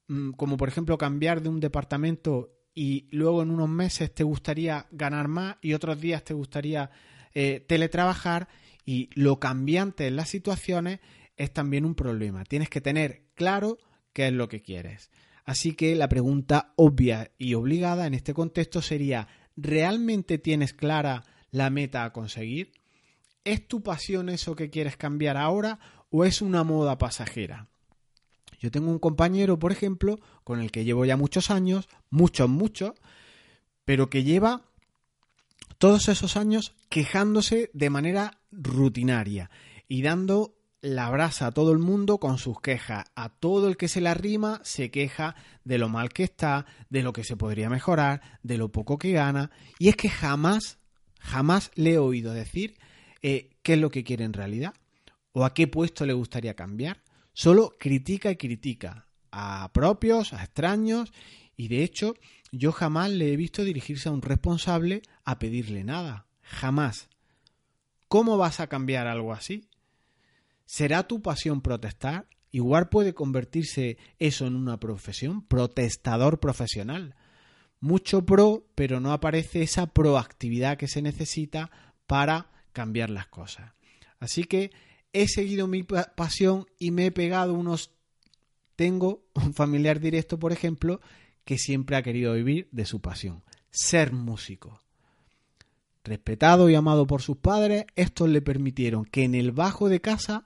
mm, 0.09 0.31
como 0.31 0.57
por 0.57 0.69
ejemplo 0.69 0.97
cambiar 0.97 1.43
de 1.43 1.50
un 1.50 1.61
departamento 1.61 2.57
y 2.75 3.07
luego 3.11 3.43
en 3.43 3.50
unos 3.50 3.69
meses 3.69 4.14
te 4.14 4.25
gustaría 4.25 4.87
ganar 4.91 5.29
más 5.29 5.57
y 5.61 5.75
otros 5.75 6.00
días 6.00 6.25
te 6.25 6.33
gustaría 6.33 6.91
eh, 7.35 7.64
teletrabajar 7.67 8.49
y 8.87 9.11
lo 9.14 9.38
cambiante 9.38 10.07
en 10.07 10.17
las 10.17 10.31
situaciones 10.31 11.00
es 11.37 11.52
también 11.52 11.85
un 11.85 11.95
problema. 11.95 12.45
Tienes 12.45 12.71
que 12.71 12.81
tener 12.81 13.25
claro 13.35 13.76
qué 14.17 14.29
es 14.29 14.33
lo 14.33 14.49
que 14.49 14.63
quieres. 14.63 15.11
Así 15.45 15.75
que 15.75 15.95
la 15.95 16.09
pregunta 16.09 16.73
obvia 16.77 17.33
y 17.37 17.53
obligada 17.53 18.07
en 18.07 18.15
este 18.15 18.33
contexto 18.33 18.81
sería, 18.81 19.29
¿realmente 19.59 20.39
tienes 20.39 20.73
clara 20.73 21.23
la 21.51 21.69
meta 21.69 22.03
a 22.03 22.15
conseguir? 22.15 22.73
¿Es 23.45 23.69
tu 23.69 23.83
pasión 23.83 24.31
eso 24.31 24.57
que 24.57 24.71
quieres 24.71 24.97
cambiar 24.97 25.37
ahora 25.37 25.81
o 26.09 26.25
es 26.25 26.41
una 26.41 26.65
moda 26.65 26.97
pasajera? 26.97 27.69
Yo 28.59 28.71
tengo 28.71 28.91
un 28.91 28.99
compañero, 28.99 29.59
por 29.59 29.71
ejemplo, 29.71 30.19
con 30.45 30.63
el 30.63 30.71
que 30.71 30.85
llevo 30.85 31.05
ya 31.05 31.19
muchos 31.19 31.51
años, 31.51 31.87
muchos, 32.09 32.49
muchos, 32.49 32.93
pero 33.85 34.09
que 34.09 34.25
lleva 34.25 34.63
todos 35.77 36.09
esos 36.09 36.39
años 36.39 36.75
quejándose 36.89 37.71
de 37.75 37.91
manera 37.91 38.41
rutinaria 38.51 39.51
y 39.89 40.01
dando 40.01 40.56
la 40.87 41.09
abraza 41.09 41.49
a 41.49 41.50
todo 41.50 41.73
el 41.73 41.78
mundo 41.78 42.19
con 42.19 42.38
sus 42.38 42.61
quejas. 42.61 43.07
A 43.16 43.28
todo 43.28 43.66
el 43.66 43.76
que 43.76 43.88
se 43.88 44.00
la 44.00 44.14
rima 44.14 44.61
se 44.62 44.93
queja 44.93 45.35
de 45.64 45.78
lo 45.78 45.88
mal 45.88 46.11
que 46.11 46.23
está, 46.23 46.64
de 46.90 47.02
lo 47.02 47.12
que 47.12 47.25
se 47.25 47.37
podría 47.37 47.69
mejorar, 47.69 48.38
de 48.45 48.57
lo 48.57 48.71
poco 48.71 48.97
que 48.97 49.11
gana. 49.11 49.50
Y 49.81 49.88
es 49.88 49.97
que 49.97 50.09
jamás, 50.09 50.78
jamás 51.19 51.73
le 51.75 51.95
he 51.95 51.99
oído 51.99 52.33
decir 52.33 52.78
eh, 53.21 53.50
qué 53.62 53.75
es 53.75 53.81
lo 53.81 53.90
que 53.90 54.05
quiere 54.05 54.25
en 54.25 54.33
realidad 54.33 54.75
o 55.33 55.45
a 55.45 55.55
qué 55.55 55.66
puesto 55.66 56.07
le 56.07 56.12
gustaría 56.12 56.55
cambiar. 56.55 57.02
Solo 57.33 57.75
critica 57.81 58.31
y 58.31 58.37
critica 58.37 59.09
a 59.33 59.73
propios, 59.73 60.33
a 60.33 60.45
extraños 60.45 61.12
y 61.57 61.66
de 61.66 61.83
hecho 61.83 62.14
yo 62.52 62.71
jamás 62.71 63.11
le 63.11 63.33
he 63.33 63.37
visto 63.37 63.64
dirigirse 63.64 64.09
a 64.09 64.12
un 64.12 64.23
responsable 64.23 65.02
a 65.25 65.40
pedirle 65.40 65.83
nada. 65.83 66.26
Jamás. 66.43 67.09
¿Cómo 68.07 68.37
vas 68.38 68.61
a 68.61 68.69
cambiar 68.69 69.09
algo 69.09 69.33
así? 69.33 69.69
¿Será 70.67 71.07
tu 71.07 71.23
pasión 71.23 71.63
protestar? 71.63 72.29
Igual 72.51 72.89
puede 72.89 73.15
convertirse 73.15 73.99
eso 74.19 74.47
en 74.47 74.57
una 74.57 74.79
profesión, 74.79 75.43
protestador 75.43 76.41
profesional. 76.41 77.15
Mucho 77.81 78.27
pro, 78.27 78.67
pero 78.75 79.01
no 79.01 79.13
aparece 79.13 79.63
esa 79.63 79.87
proactividad 79.87 80.77
que 80.77 80.89
se 80.89 81.03
necesita 81.03 81.71
para 82.07 82.51
cambiar 82.73 83.11
las 83.11 83.29
cosas. 83.29 83.73
Así 84.19 84.45
que 84.45 84.71
he 85.13 85.29
seguido 85.29 85.67
mi 85.67 85.83
pasión 85.83 86.67
y 86.79 86.91
me 86.91 87.07
he 87.07 87.11
pegado 87.11 87.55
unos 87.55 87.93
tengo 88.77 89.25
un 89.35 89.55
familiar 89.55 90.01
directo, 90.01 90.39
por 90.39 90.53
ejemplo, 90.53 91.01
que 91.45 91.59
siempre 91.59 91.97
ha 91.97 92.03
querido 92.03 92.35
vivir 92.35 92.69
de 92.71 92.85
su 92.85 93.01
pasión, 93.01 93.43
ser 93.71 94.13
músico. 94.13 94.83
Respetado 96.05 96.71
y 96.71 96.75
amado 96.75 97.07
por 97.07 97.23
sus 97.23 97.39
padres, 97.39 97.87
estos 97.97 98.29
le 98.29 98.43
permitieron 98.43 99.05
que 99.05 99.25
en 99.25 99.35
el 99.35 99.51
bajo 99.51 99.89
de 99.89 100.01
casa 100.01 100.45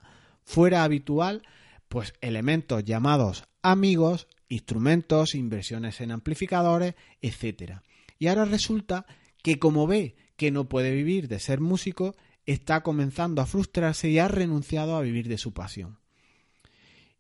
fuera 0.51 0.83
habitual 0.83 1.43
pues 1.89 2.13
elementos 2.21 2.85
llamados 2.85 3.45
amigos, 3.63 4.27
instrumentos, 4.49 5.37
inversiones 5.37 6.01
en 6.01 6.11
amplificadores, 6.11 6.95
etc. 7.21 7.79
Y 8.19 8.27
ahora 8.27 8.45
resulta 8.45 9.07
que 9.43 9.61
como 9.61 9.87
ve 9.87 10.17
que 10.37 10.51
no 10.51 10.69
puede 10.69 10.93
vivir 10.93 11.29
de 11.29 11.39
ser 11.39 11.61
músico, 11.61 12.17
está 12.47 12.83
comenzando 12.83 13.43
a 13.43 13.47
frustrarse 13.47 14.09
y 14.09 14.19
ha 14.19 14.27
renunciado 14.27 14.97
a 14.97 15.03
vivir 15.03 15.29
de 15.29 15.39
su 15.39 15.53
pasión. 15.53 15.99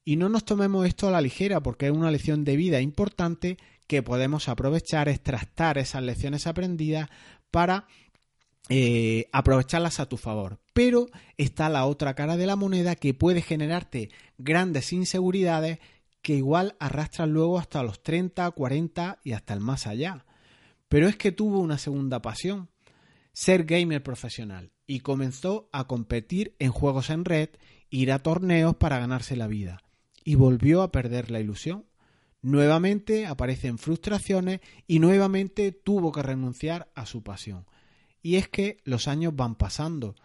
Y 0.04 0.16
no 0.16 0.28
nos 0.28 0.44
tomemos 0.44 0.87
esto 0.87 1.06
a 1.06 1.12
la 1.12 1.20
ligera 1.20 1.62
porque 1.62 1.87
es 1.87 1.92
una 1.92 2.10
lección 2.10 2.42
de 2.44 2.56
vida 2.56 2.80
importante 2.80 3.58
que 3.87 4.02
podemos 4.02 4.49
aprovechar, 4.49 5.08
extractar 5.08 5.78
esas 5.78 6.02
lecciones 6.02 6.49
aprendidas 6.49 7.08
para 7.50 7.87
eh, 8.68 9.28
aprovecharlas 9.32 10.00
a 10.00 10.06
tu 10.06 10.16
favor. 10.16 10.58
Pero 10.82 11.10
está 11.37 11.68
la 11.68 11.84
otra 11.84 12.14
cara 12.14 12.38
de 12.38 12.46
la 12.46 12.56
moneda 12.56 12.96
que 12.96 13.12
puede 13.12 13.42
generarte 13.42 14.08
grandes 14.38 14.94
inseguridades 14.94 15.78
que 16.22 16.37
igual 16.37 16.75
arrastran 16.80 17.34
luego 17.34 17.58
hasta 17.58 17.82
los 17.82 18.02
30, 18.02 18.50
40 18.50 19.18
y 19.22 19.32
hasta 19.32 19.52
el 19.52 19.60
más 19.60 19.87
allá. 19.87 20.25
Pero 20.88 21.06
es 21.06 21.16
que 21.16 21.32
tuvo 21.32 21.58
una 21.60 21.76
segunda 21.76 22.22
pasión, 22.22 22.70
ser 23.34 23.64
gamer 23.64 24.02
profesional, 24.02 24.72
y 24.87 25.00
comenzó 25.00 25.68
a 25.70 25.87
competir 25.87 26.56
en 26.58 26.70
juegos 26.70 27.10
en 27.10 27.26
red, 27.26 27.50
ir 27.90 28.10
a 28.10 28.20
torneos 28.20 28.75
para 28.75 28.99
ganarse 28.99 29.37
la 29.37 29.49
vida, 29.49 29.82
y 30.25 30.37
volvió 30.37 30.80
a 30.80 30.90
perder 30.90 31.30
la 31.30 31.40
ilusión. 31.40 31.84
Nuevamente 32.40 33.26
aparecen 33.26 33.76
frustraciones 33.76 34.60
y 34.87 34.99
nuevamente 34.99 35.72
tuvo 35.72 36.10
que 36.10 36.22
renunciar 36.22 36.90
a 36.94 37.04
su 37.04 37.22
pasión. 37.22 37.66
Y 38.22 38.37
es 38.37 38.49
que 38.49 38.78
los 38.84 39.08
años 39.08 39.37
van 39.37 39.56
pasando. 39.56 40.16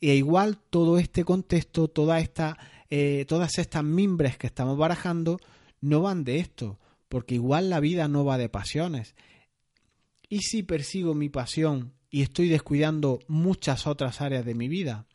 E 0.00 0.14
igual 0.14 0.58
todo 0.58 0.98
este 0.98 1.24
contexto, 1.24 1.88
toda 1.88 2.20
esta, 2.20 2.56
eh, 2.88 3.24
todas 3.28 3.58
estas 3.58 3.84
mimbres 3.84 4.38
que 4.38 4.46
estamos 4.46 4.78
barajando, 4.78 5.38
no 5.80 6.00
van 6.02 6.24
de 6.24 6.38
esto, 6.38 6.78
porque 7.08 7.34
igual 7.34 7.70
la 7.70 7.80
vida 7.80 8.08
no 8.08 8.24
va 8.24 8.38
de 8.38 8.48
pasiones. 8.48 9.14
¿Y 10.28 10.40
si 10.40 10.62
persigo 10.62 11.14
mi 11.14 11.28
pasión 11.28 11.92
y 12.08 12.22
estoy 12.22 12.48
descuidando 12.48 13.18
muchas 13.28 13.86
otras 13.86 14.20
áreas 14.20 14.44
de 14.44 14.54
mi 14.54 14.68
vida? 14.68 15.06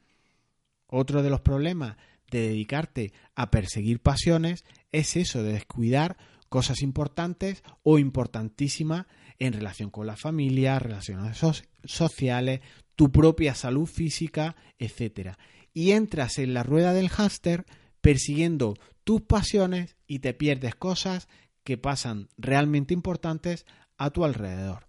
Otro 0.88 1.24
de 1.24 1.30
los 1.30 1.42
problemas 1.42 1.98
de 2.30 2.42
dedicarte 2.42 3.14
a 3.34 3.50
perseguir 3.50 4.02
pasiones 4.02 4.66
es 4.92 5.16
eso, 5.16 5.42
de 5.42 5.54
descuidar 5.54 6.18
cosas 6.50 6.82
importantes 6.82 7.64
o 7.84 7.98
importantísimas 7.98 9.08
en 9.40 9.54
relación 9.54 9.90
con 9.90 10.08
la 10.08 10.16
familia, 10.16 10.80
relaciones 10.80 11.40
sociales, 11.84 12.62
tu 12.96 13.12
propia 13.12 13.56
salud 13.56 13.86
física, 13.86 14.56
etc. 14.80 15.36
Y 15.74 15.92
entras 15.92 16.38
en 16.38 16.54
la 16.54 16.64
rueda 16.64 16.94
del 16.94 17.10
hámster 17.10 17.66
persiguiendo 18.02 18.76
tus 19.04 19.22
pasiones 19.22 19.96
y 20.08 20.20
te 20.20 20.34
pierdes 20.34 20.76
cosas 20.76 21.28
que 21.64 21.78
pasan 21.78 22.30
realmente 22.38 22.94
importantes 22.94 23.66
a 23.98 24.10
tu 24.12 24.24
alrededor. 24.24 24.88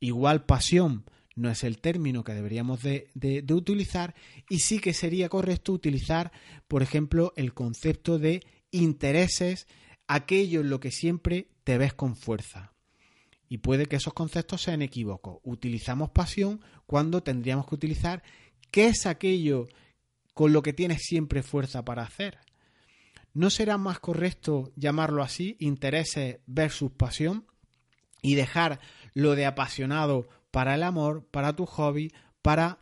Igual 0.00 0.44
pasión 0.44 1.04
no 1.34 1.50
es 1.50 1.64
el 1.64 1.78
término 1.78 2.24
que 2.24 2.34
deberíamos 2.34 2.82
de, 2.82 3.08
de, 3.14 3.54
utilizar 3.54 4.14
y 4.48 4.60
sí 4.60 4.78
que 4.78 4.92
sería 4.92 5.28
correcto 5.28 5.72
utilizar, 5.72 6.32
por 6.68 6.82
ejemplo, 6.82 7.32
el 7.36 7.54
concepto 7.54 8.18
de 8.18 8.42
intereses, 8.70 9.66
aquello 10.06 10.60
en 10.60 10.70
lo 10.70 10.80
que 10.80 10.90
siempre 10.90 11.48
te 11.64 11.78
ves 11.78 11.94
con 11.94 12.16
fuerza. 12.16 12.71
Y 13.52 13.58
puede 13.58 13.84
que 13.84 13.96
esos 13.96 14.14
conceptos 14.14 14.62
sean 14.62 14.80
equívocos. 14.80 15.40
Utilizamos 15.42 16.08
pasión 16.08 16.62
cuando 16.86 17.22
tendríamos 17.22 17.66
que 17.66 17.74
utilizar 17.74 18.22
qué 18.70 18.86
es 18.86 19.04
aquello 19.04 19.68
con 20.32 20.54
lo 20.54 20.62
que 20.62 20.72
tienes 20.72 21.02
siempre 21.02 21.42
fuerza 21.42 21.84
para 21.84 22.02
hacer. 22.02 22.38
¿No 23.34 23.50
será 23.50 23.76
más 23.76 24.00
correcto 24.00 24.72
llamarlo 24.74 25.22
así, 25.22 25.58
intereses 25.60 26.38
versus 26.46 26.92
pasión? 26.92 27.44
Y 28.22 28.36
dejar 28.36 28.80
lo 29.12 29.34
de 29.34 29.44
apasionado 29.44 30.26
para 30.50 30.74
el 30.74 30.82
amor, 30.82 31.26
para 31.30 31.54
tu 31.54 31.66
hobby, 31.66 32.10
para 32.40 32.78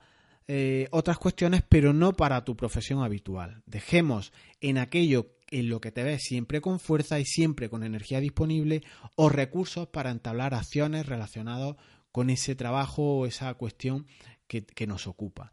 eh, 0.47 0.87
otras 0.93 1.19
cuestiones, 1.19 1.65
pero 1.69 1.93
no 1.93 2.13
para 2.13 2.45
tu 2.45 2.57
profesión 2.57 3.03
habitual. 3.03 3.65
Dejemos 3.67 4.33
en 4.61 4.79
aquello 4.79 5.35
en 5.51 5.69
lo 5.69 5.81
que 5.81 5.93
te 5.93 6.03
ves 6.03 6.23
siempre 6.23 6.61
con 6.61 6.81
fuerza 6.81 7.19
y 7.21 7.25
siempre 7.25 7.69
con 7.69 7.83
energía 7.83 8.21
disponible 8.21 8.83
o 9.17 9.29
recursos 9.29 9.89
para 9.89 10.11
entablar 10.11 10.55
acciones 10.55 11.07
relacionadas 11.07 11.77
con 12.13 12.31
ese 12.31 12.55
trabajo 12.55 13.19
o 13.19 13.27
esa 13.27 13.53
cuestión 13.55 14.07
que, 14.47 14.87
nos 14.87 15.07
ocupa. 15.07 15.53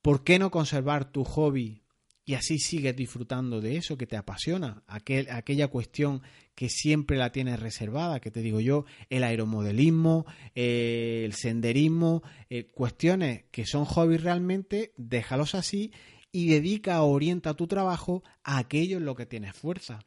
¿Por 0.00 0.22
qué 0.22 0.38
no 0.38 0.50
conservar 0.50 1.10
tu 1.10 1.24
hobby 1.24 1.82
y 2.24 2.34
así 2.34 2.58
sigues 2.58 2.94
disfrutando 2.94 3.60
de 3.60 3.76
eso 3.76 3.98
que 3.98 4.06
te 4.06 4.16
apasiona, 4.16 4.84
aquella 4.86 5.66
cuestión 5.66 6.22
que 6.54 6.68
siempre 6.68 7.16
la 7.16 7.32
tienes 7.32 7.58
reservada, 7.58 8.20
que 8.20 8.30
te 8.30 8.42
digo 8.42 8.60
yo, 8.60 8.84
el 9.10 9.24
aeromodelismo, 9.24 10.24
eh, 10.54 11.22
el 11.24 11.32
senderismo, 11.32 12.22
eh, 12.48 12.68
cuestiones 12.68 13.44
que 13.50 13.66
son 13.66 13.84
hobbies 13.84 14.22
realmente, 14.22 14.92
déjalos 14.96 15.56
así 15.56 15.90
y 16.32 16.48
dedica 16.48 17.02
o 17.02 17.12
orienta 17.12 17.54
tu 17.54 17.66
trabajo 17.66 18.24
a 18.42 18.58
aquello 18.58 18.96
en 18.96 19.04
lo 19.04 19.14
que 19.14 19.26
tienes 19.26 19.54
fuerza. 19.54 20.00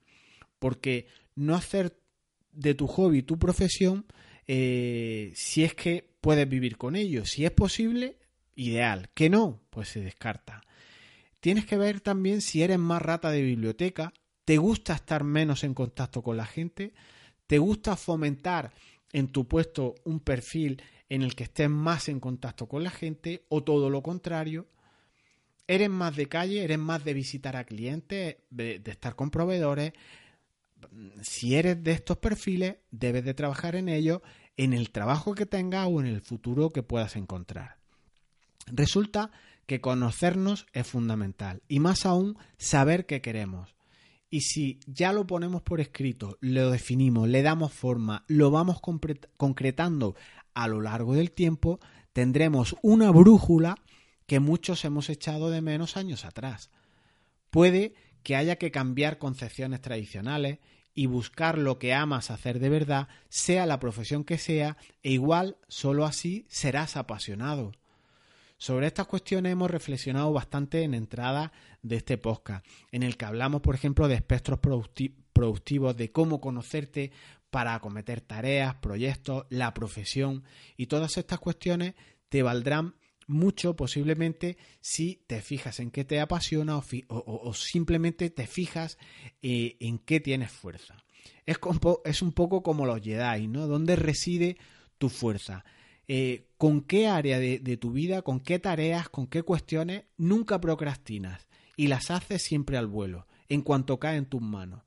Porque 0.60 1.08
no 1.36 1.56
hacer 1.56 1.98
de 2.52 2.74
tu 2.74 2.88
hobby 2.88 3.22
tu 3.22 3.38
profesión, 3.38 4.06
eh, 4.48 5.32
si 5.36 5.64
es 5.64 5.76
que 5.76 6.10
puedes 6.22 6.50
vivir 6.50 6.78
con 6.78 6.96
ello, 6.96 7.26
si 7.26 7.46
es 7.46 7.52
posible, 7.52 8.18
ideal. 8.56 9.10
Que 9.14 9.30
no, 9.30 9.62
pues 9.70 9.90
se 9.90 10.02
descarta. 10.02 10.64
Tienes 11.40 11.66
que 11.66 11.78
ver 11.78 12.02
también 12.02 12.42
si 12.42 12.64
eres 12.64 12.80
más 12.80 13.02
rata 13.02 13.30
de 13.30 13.44
biblioteca, 13.44 14.12
te 14.46 14.58
gusta 14.58 14.94
estar 14.94 15.24
menos 15.24 15.64
en 15.64 15.74
contacto 15.74 16.24
con 16.24 16.38
la 16.38 16.46
gente, 16.46 16.94
te 17.46 17.60
gusta 17.60 17.96
fomentar 17.96 18.74
en 19.14 19.28
tu 19.28 19.48
puesto 19.48 19.96
un 20.04 20.20
perfil 20.20 20.82
en 21.10 21.22
el 21.22 21.36
que 21.36 21.44
estés 21.44 21.70
más 21.70 22.10
en 22.10 22.20
contacto 22.20 22.68
con 22.68 22.84
la 22.84 22.90
gente 22.90 23.46
o 23.50 23.64
todo 23.64 23.90
lo 23.90 24.02
contrario. 24.02 24.68
¿Eres 25.68 25.90
más 25.90 26.16
de 26.16 26.28
calle? 26.28 26.64
¿Eres 26.64 26.80
más 26.80 27.04
de 27.04 27.14
visitar 27.14 27.56
a 27.56 27.64
clientes? 27.64 28.38
De, 28.50 28.82
estar 28.86 29.16
con 29.16 29.32
proveedores? 29.32 29.94
Si 31.24 31.56
eres 31.56 31.84
de 31.84 31.94
estos 31.94 32.18
perfiles, 32.18 32.78
debes 32.92 33.26
de 33.26 33.34
trabajar 33.34 33.76
en 33.76 33.90
ellos 33.90 34.22
en 34.58 34.74
el 34.74 34.92
trabajo 34.92 35.34
que 35.34 35.46
tengas 35.46 35.88
o 35.90 36.00
en 36.00 36.06
el 36.06 36.22
futuro 36.22 36.70
que 36.70 36.84
puedas 36.84 37.16
encontrar. 37.16 37.78
Resulta 38.68 39.32
que 39.66 39.82
conocernos 39.82 40.68
es 40.74 40.88
fundamental 40.88 41.64
y 41.68 41.80
más 41.80 42.06
aún 42.06 42.38
saber 42.58 43.06
qué 43.06 43.22
queremos. 43.22 43.76
Y 44.30 44.42
si 44.42 44.80
ya 44.86 45.14
lo 45.14 45.26
ponemos 45.26 45.62
por 45.62 45.80
escrito, 45.80 46.38
lo 46.42 46.72
definimos, 46.72 47.28
le 47.28 47.42
damos 47.42 47.74
forma, 47.74 48.24
lo 48.28 48.52
vamos 48.52 48.80
concretando 49.38 50.16
a 50.54 50.68
lo 50.68 50.82
largo 50.82 51.16
del 51.16 51.32
tiempo, 51.32 51.80
tendremos 52.14 52.76
una 52.82 53.12
brújula 53.12 53.76
que 54.26 54.40
muchos 54.40 54.86
hemos 54.86 55.10
echado 55.10 55.50
de 55.50 55.62
menos 55.62 55.98
años 55.98 56.26
atrás. 56.26 56.70
Puede 57.50 57.94
que 58.24 58.36
haya 58.36 58.56
que 58.58 58.72
cambiar 58.72 59.18
concepciones 59.18 59.82
tradicionales 59.82 60.60
y 60.94 61.06
buscar 61.08 61.58
lo 61.58 61.78
que 61.78 61.94
amas 61.94 62.32
hacer 62.32 62.60
de 62.60 62.70
verdad, 62.70 63.08
sea 63.30 63.66
la 63.66 63.80
profesión 63.80 64.24
que 64.24 64.38
sea, 64.38 64.78
e 65.04 65.12
igual 65.12 65.58
solo 65.68 66.06
así 66.06 66.46
serás 66.50 66.96
apasionado. 66.96 67.74
Sobre 68.58 68.88
estas 68.88 69.06
cuestiones 69.08 69.52
hemos 69.52 69.70
reflexionado 69.70 70.32
bastante 70.32 70.84
en 70.84 70.94
entrada 70.94 71.52
de 71.82 71.98
este 71.98 72.18
podcast, 72.18 72.66
en 72.92 73.04
el 73.04 73.18
que 73.18 73.26
hablamos, 73.26 73.62
por 73.62 73.76
ejemplo, 73.76 74.08
de 74.08 74.16
espectros 74.16 74.60
productivos, 75.34 75.98
de 75.98 76.12
cómo 76.14 76.40
conocerte 76.40 77.12
para 77.50 77.76
acometer 77.76 78.22
tareas, 78.22 78.76
proyectos, 78.76 79.46
la 79.50 79.74
profesión, 79.74 80.46
y 80.78 80.88
todas 80.88 81.18
estas 81.18 81.40
cuestiones 81.40 81.96
te 82.30 82.42
valdrán 82.42 82.96
mucho 83.28 83.76
posiblemente 83.76 84.58
si 84.82 85.24
te 85.28 85.42
fijas 85.42 85.80
en 85.80 85.92
qué 85.92 86.06
te 86.06 86.20
apasiona 86.20 86.78
o, 86.78 87.54
simplemente 87.54 88.30
te 88.30 88.48
fijas 88.48 88.98
eh, 89.42 89.78
en 89.80 90.00
qué 90.00 90.20
tienes 90.20 90.52
fuerza. 90.52 91.04
Es, 91.46 91.58
es, 92.06 92.22
un 92.22 92.32
poco 92.32 92.64
como 92.64 92.86
los 92.86 93.02
Jedi, 93.02 93.48
¿no? 93.48 93.68
¿Dónde 93.68 93.96
reside 93.96 94.58
tu 94.98 95.10
fuerza? 95.10 95.66
Eh, 96.08 96.48
¿Con 96.58 96.82
qué 96.82 97.08
área 97.08 97.40
de, 97.40 97.60
de 97.60 97.78
tu 97.78 97.92
vida, 97.92 98.22
con 98.22 98.40
qué 98.40 98.60
tareas, 98.60 99.10
con 99.10 99.28
qué 99.28 99.44
cuestiones 99.44 100.04
nunca 100.18 100.62
procrastinas 100.62 101.48
y 101.76 101.88
las 101.88 102.12
haces 102.12 102.44
siempre 102.44 102.78
al 102.78 102.88
vuelo, 102.88 103.28
en 103.50 103.62
cuanto 103.62 104.00
cae 104.00 104.18
en 104.18 104.26
tus 104.26 104.42
manos? 104.42 104.84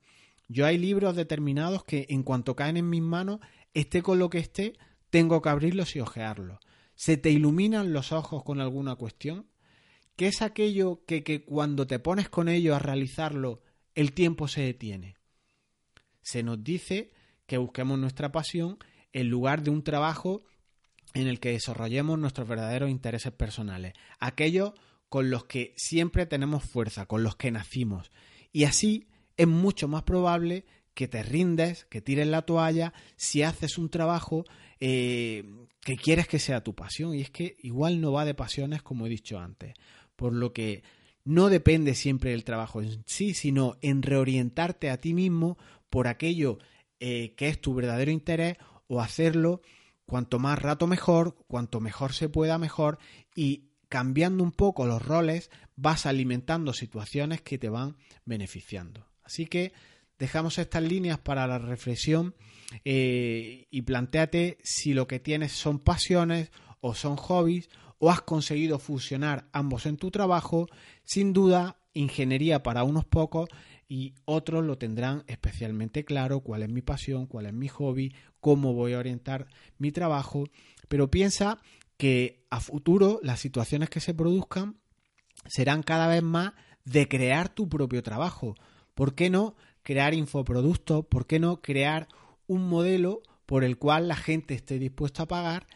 Yo 0.47 0.65
hay 0.65 0.77
libros 0.77 1.15
determinados 1.15 1.83
que 1.83 2.07
en 2.09 2.23
cuanto 2.23 2.55
caen 2.55 2.77
en 2.77 2.89
mis 2.89 3.01
manos, 3.01 3.39
esté 3.73 4.01
con 4.01 4.17
lo 4.17 4.29
que 4.29 4.39
esté, 4.39 4.73
tengo 5.09 5.41
que 5.41 5.49
abrirlos 5.49 5.95
y 5.95 5.99
ojearlos 5.99 6.59
¿Se 6.99 7.15
te 7.15 7.31
iluminan 7.31 7.93
los 7.93 8.11
ojos 8.11 8.43
con 8.43 8.59
alguna 8.59 8.95
cuestión? 8.95 9.47
¿Qué 10.17 10.27
es 10.27 10.41
aquello 10.41 11.05
que, 11.05 11.23
que 11.23 11.45
cuando 11.45 11.87
te 11.87 11.99
pones 11.99 12.27
con 12.27 12.49
ello 12.49 12.75
a 12.75 12.79
realizarlo, 12.79 13.61
el 13.95 14.11
tiempo 14.11 14.49
se 14.49 14.61
detiene? 14.61 15.19
se 16.29 16.43
nos 16.43 16.63
dice 16.63 17.11
que 17.47 17.57
busquemos 17.57 17.97
nuestra 17.97 18.31
pasión 18.31 18.77
en 19.13 19.29
lugar 19.29 19.63
de 19.63 19.71
un 19.71 19.83
trabajo 19.83 20.43
en 21.13 21.27
el 21.27 21.39
que 21.39 21.53
desarrollemos 21.53 22.19
nuestros 22.19 22.47
verdaderos 22.47 22.91
intereses 22.91 23.31
personales, 23.31 23.93
aquellos 24.19 24.73
con 25.09 25.31
los 25.31 25.45
que 25.45 25.73
siempre 25.75 26.27
tenemos 26.27 26.63
fuerza, 26.63 27.07
con 27.07 27.23
los 27.23 27.35
que 27.35 27.49
nacimos. 27.49 28.11
Y 28.51 28.65
así 28.65 29.07
es 29.37 29.47
mucho 29.47 29.87
más 29.87 30.03
probable 30.03 30.65
que 30.93 31.07
te 31.07 31.23
rindes, 31.23 31.85
que 31.85 32.01
tires 32.01 32.27
la 32.27 32.43
toalla, 32.43 32.93
si 33.15 33.41
haces 33.41 33.79
un 33.79 33.89
trabajo 33.89 34.45
eh, 34.79 35.43
que 35.81 35.97
quieres 35.97 36.27
que 36.27 36.39
sea 36.39 36.63
tu 36.63 36.75
pasión. 36.75 37.13
Y 37.15 37.21
es 37.21 37.31
que 37.31 37.57
igual 37.61 38.01
no 38.01 38.11
va 38.11 38.25
de 38.25 38.33
pasiones, 38.33 38.81
como 38.81 39.05
he 39.05 39.09
dicho 39.09 39.39
antes. 39.39 39.73
Por 40.15 40.33
lo 40.33 40.53
que 40.53 40.83
no 41.23 41.49
depende 41.49 41.95
siempre 41.95 42.31
del 42.31 42.43
trabajo 42.43 42.81
en 42.81 43.03
sí, 43.05 43.33
sino 43.33 43.77
en 43.81 44.01
reorientarte 44.01 44.89
a 44.89 44.99
ti 44.99 45.13
mismo 45.13 45.57
por 45.89 46.07
aquello 46.07 46.59
eh, 46.99 47.33
que 47.35 47.47
es 47.47 47.61
tu 47.61 47.73
verdadero 47.73 48.11
interés 48.11 48.57
o 48.87 49.01
hacerlo 49.01 49.61
cuanto 50.05 50.39
más 50.39 50.59
rato 50.59 50.87
mejor, 50.87 51.37
cuanto 51.47 51.79
mejor 51.79 52.13
se 52.13 52.29
pueda 52.29 52.57
mejor 52.57 52.97
y 53.35 53.69
cambiando 53.89 54.43
un 54.43 54.51
poco 54.51 54.85
los 54.85 55.01
roles 55.01 55.51
vas 55.75 56.05
alimentando 56.05 56.73
situaciones 56.73 57.41
que 57.41 57.57
te 57.57 57.69
van 57.69 57.95
beneficiando. 58.25 59.07
Así 59.23 59.45
que 59.45 59.71
dejamos 60.19 60.57
estas 60.59 60.83
líneas 60.83 61.17
para 61.17 61.47
la 61.47 61.57
reflexión 61.57 62.35
eh, 62.85 63.67
y 63.71 63.81
planteate 63.81 64.57
si 64.63 64.93
lo 64.93 65.07
que 65.07 65.19
tienes 65.19 65.53
son 65.53 65.79
pasiones 65.79 66.51
o 66.81 66.93
son 66.93 67.15
hobbies 67.15 67.69
o 67.97 68.11
has 68.11 68.21
conseguido 68.21 68.79
fusionar 68.79 69.49
ambos 69.51 69.85
en 69.85 69.97
tu 69.97 70.11
trabajo, 70.11 70.67
sin 71.03 71.33
duda 71.33 71.77
ingeniería 71.93 72.61
para 72.61 72.83
unos 72.83 73.05
pocos 73.05 73.49
y 73.87 74.13
otros 74.25 74.63
lo 74.63 74.77
tendrán 74.77 75.23
especialmente 75.27 76.05
claro 76.05 76.41
cuál 76.41 76.61
es 76.63 76.69
mi 76.69 76.81
pasión, 76.81 77.25
cuál 77.25 77.47
es 77.47 77.53
mi 77.53 77.67
hobby, 77.67 78.13
cómo 78.39 78.73
voy 78.73 78.93
a 78.93 78.99
orientar 78.99 79.47
mi 79.79 79.91
trabajo, 79.91 80.47
pero 80.87 81.09
piensa 81.09 81.59
que 81.97 82.45
a 82.49 82.59
futuro 82.59 83.19
las 83.23 83.39
situaciones 83.39 83.89
que 83.89 83.99
se 83.99 84.13
produzcan 84.13 84.77
serán 85.47 85.81
cada 85.81 86.07
vez 86.07 86.23
más 86.23 86.53
de 86.85 87.07
crear 87.07 87.49
tu 87.49 87.67
propio 87.67 88.03
trabajo. 88.03 88.55
¿Por 88.93 89.15
qué 89.15 89.29
no 89.29 89.55
crear 89.83 90.13
infoproductos? 90.13 91.05
¿Por 91.05 91.27
qué 91.27 91.39
no 91.39 91.61
crear 91.61 92.07
un 92.47 92.67
modelo 92.67 93.21
por 93.45 93.63
el 93.63 93.77
cual 93.77 94.07
la 94.07 94.15
gente 94.15 94.53
esté 94.53 94.79
dispuesta 94.79 95.23
a 95.23 95.27
pagar 95.27 95.67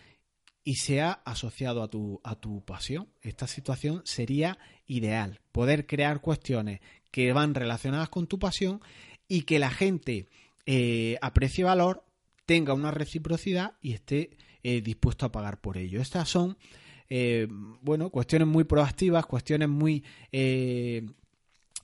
y 0.64 0.76
sea 0.76 1.12
asociado 1.26 1.84
a 1.84 1.88
tu, 1.88 2.22
a 2.24 2.36
tu 2.36 2.64
pasión? 2.64 3.10
Esta 3.22 3.48
situación 3.48 4.02
sería 4.06 4.58
ideal. 4.86 5.42
Poder 5.52 5.86
crear 5.86 6.22
cuestiones 6.22 6.82
que 7.12 7.34
van 7.34 7.54
relacionadas 7.54 8.10
con 8.10 8.28
tu 8.28 8.40
pasión 8.40 8.82
y 9.28 9.44
que 9.44 9.60
la 9.60 9.70
gente 9.70 10.28
eh, 10.66 11.18
aprecie 11.22 11.64
valor, 11.64 12.06
tenga 12.46 12.74
una 12.74 12.92
reciprocidad 12.92 13.74
y 13.82 13.94
esté 13.94 14.38
eh, 14.64 14.82
dispuesto 14.82 15.26
a 15.26 15.32
pagar 15.32 15.60
por 15.62 15.78
ello. 15.78 16.02
Estas 16.02 16.30
son, 16.30 16.58
eh, 17.10 17.48
bueno, 17.82 18.10
cuestiones 18.10 18.48
muy 18.48 18.64
proactivas, 18.64 19.26
cuestiones 19.26 19.70
muy 19.70 20.04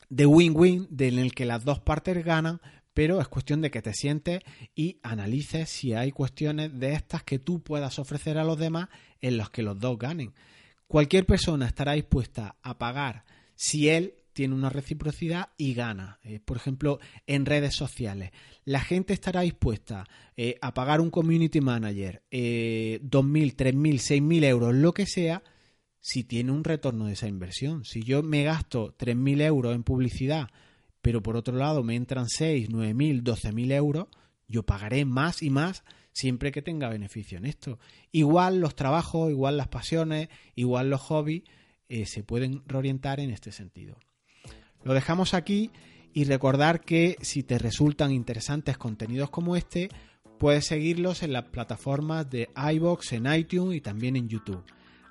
de 0.10 0.26
win-win, 0.26 0.88
en 0.98 1.20
el 1.20 1.34
que 1.34 1.46
las 1.46 1.64
dos 1.64 1.80
partes 1.80 2.24
ganan, 2.26 2.60
pero 2.94 3.22
es 3.22 3.28
cuestión 3.28 3.62
de 3.62 3.72
que 3.72 3.82
te 3.82 3.94
sientes 3.94 4.42
y 4.76 5.00
analices 5.04 5.70
si 5.70 5.94
hay 5.94 6.12
cuestiones 6.12 6.78
de 6.80 6.94
estas 6.94 7.24
que 7.24 7.40
tú 7.40 7.62
puedas 7.62 8.00
ofrecer 8.00 8.38
a 8.38 8.44
los 8.44 8.58
demás 8.58 8.90
en 9.22 9.38
las 9.38 9.50
que 9.50 9.64
los 9.64 9.80
dos 9.80 9.98
ganen. 9.98 10.34
Cualquier 10.88 11.26
persona 11.26 11.68
estará 11.68 11.94
dispuesta 11.94 12.56
a 12.62 12.78
pagar 12.78 13.24
si 13.56 13.90
él 13.90 14.16
tiene 14.34 14.56
una 14.56 14.70
reciprocidad 14.70 15.50
y 15.58 15.74
gana. 15.74 16.20
Eh, 16.24 16.40
por 16.44 16.58
ejemplo, 16.58 17.00
en 17.28 17.46
redes 17.46 17.76
sociales. 17.76 18.32
La 18.64 18.80
gente 18.80 19.14
estará 19.14 19.42
dispuesta 19.42 20.06
eh, 20.38 20.58
a 20.62 20.74
pagar 20.74 21.02
un 21.02 21.10
community 21.10 21.62
manager 21.62 22.24
eh, 22.32 23.02
2.000, 23.04 23.56
3.000, 23.56 23.94
6.000 23.96 24.44
euros, 24.46 24.74
lo 24.74 24.94
que 24.94 25.06
sea, 25.06 25.44
si 26.00 26.24
tiene 26.24 26.52
un 26.52 26.64
retorno 26.64 27.06
de 27.06 27.14
esa 27.14 27.28
inversión. 27.28 27.84
Si 27.86 28.04
yo 28.04 28.24
me 28.24 28.44
gasto 28.44 28.96
3.000 28.98 29.42
euros 29.42 29.76
en 29.76 29.84
publicidad, 29.84 30.50
pero 31.02 31.22
por 31.22 31.36
otro 31.36 31.56
lado 31.56 31.84
me 31.84 31.96
entran 31.96 32.28
6, 32.28 32.70
9.000, 32.70 33.24
12.000 33.24 33.72
euros, 33.74 34.08
yo 34.48 34.64
pagaré 34.64 35.06
más 35.06 35.44
y 35.44 35.50
más 35.50 35.84
siempre 36.12 36.52
que 36.52 36.62
tenga 36.62 36.90
beneficio 36.90 37.38
en 37.38 37.46
esto. 37.46 37.80
Igual 38.12 38.60
los 38.60 38.76
trabajos, 38.76 39.32
igual 39.32 39.58
las 39.58 39.68
pasiones, 39.68 40.30
igual 40.56 40.90
los 40.90 41.02
hobbies 41.02 41.44
eh, 41.88 42.06
se 42.06 42.24
pueden 42.24 42.64
reorientar 42.66 43.20
en 43.20 43.32
este 43.32 43.52
sentido. 43.52 43.98
Lo 44.84 44.94
dejamos 44.94 45.34
aquí 45.34 45.72
y 46.14 46.24
recordar 46.24 46.82
que 46.82 47.18
si 47.22 47.44
te 47.44 47.58
resultan 47.58 48.12
interesantes 48.12 48.78
contenidos 48.78 49.30
como 49.30 49.56
este, 49.56 49.90
puedes 50.40 50.66
seguirlos 50.66 51.22
en 51.22 51.34
las 51.34 51.46
plataformas 51.46 52.30
de 52.30 52.50
iBox, 52.74 53.14
en 53.14 53.32
iTunes 53.32 53.78
y 53.78 53.82
también 53.82 54.16
en 54.16 54.28
YouTube. 54.28 54.64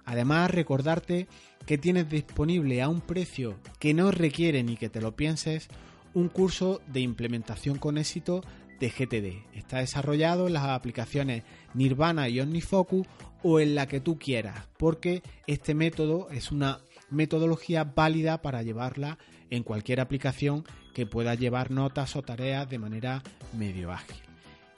Además, 0.08 0.50
recordarte 0.50 1.28
que 1.66 1.76
tienes 1.76 2.08
disponible 2.08 2.80
a 2.80 2.88
un 2.88 3.02
precio 3.02 3.56
que 3.78 3.92
no 3.92 4.10
requiere 4.10 4.62
ni 4.62 4.78
que 4.78 4.88
te 4.88 5.02
lo 5.02 5.14
pienses 5.14 5.68
un 6.14 6.28
curso 6.28 6.80
de 6.86 7.00
implementación 7.00 7.76
con 7.76 7.98
éxito 7.98 8.42
de 8.80 8.88
GTD. 8.88 9.54
Está 9.54 9.80
desarrollado 9.80 10.46
en 10.46 10.54
las 10.54 10.64
aplicaciones 10.64 11.42
Nirvana 11.74 12.30
y 12.30 12.40
OmniFocus 12.40 13.06
o 13.42 13.60
en 13.60 13.74
la 13.74 13.86
que 13.86 14.00
tú 14.00 14.18
quieras, 14.18 14.66
porque 14.78 15.22
este 15.46 15.74
método 15.74 16.30
es 16.30 16.52
una 16.52 16.80
metodología 17.10 17.84
válida 17.84 18.40
para 18.40 18.62
llevarla 18.62 19.18
en 19.50 19.62
cualquier 19.62 20.00
aplicación 20.00 20.64
que 20.94 21.04
pueda 21.04 21.34
llevar 21.34 21.70
notas 21.70 22.16
o 22.16 22.22
tareas 22.22 22.66
de 22.70 22.78
manera 22.78 23.22
medio 23.52 23.92
ágil. 23.92 24.16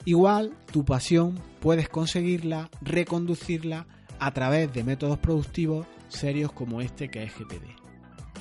Igual, 0.03 0.51
tu 0.73 0.83
pasión 0.83 1.39
puedes 1.61 1.87
conseguirla, 1.87 2.69
reconducirla 2.81 3.87
a 4.21 4.31
través 4.31 4.71
de 4.71 4.83
métodos 4.83 5.17
productivos 5.17 5.87
serios 6.07 6.51
como 6.51 6.79
este 6.79 7.09
que 7.09 7.23
es 7.23 7.33
GTD. 7.33 7.65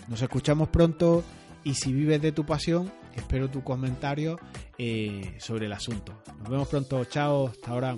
Nos 0.09 0.21
escuchamos 0.21 0.69
pronto 0.69 1.25
y 1.64 1.75
si 1.75 1.93
vives 1.93 2.21
de 2.21 2.33
tu 2.33 2.45
pasión, 2.45 2.93
espero 3.16 3.49
tu 3.49 3.64
comentario 3.64 4.38
eh, 4.77 5.37
sobre 5.38 5.66
el 5.66 5.73
asunto. 5.73 6.23
Nos 6.38 6.51
vemos 6.51 6.69
pronto, 6.69 7.03
chao, 7.07 7.49
hasta 7.49 7.71
ahora. 7.71 7.97